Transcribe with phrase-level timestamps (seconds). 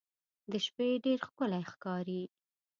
[0.51, 2.21] د شپې ډېر ښکلی ښکاري.